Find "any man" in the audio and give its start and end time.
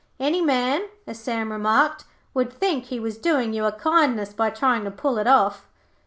0.19-0.87